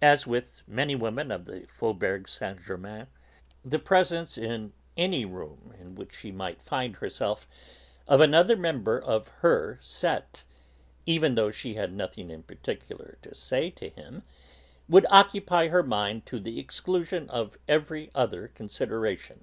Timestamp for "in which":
5.80-6.16